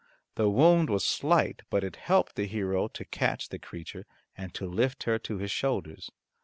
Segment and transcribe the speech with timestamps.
[0.33, 4.65] The wound was slight, but it helped the hero to catch the creature, and to
[4.65, 6.09] lift her to his shoulders.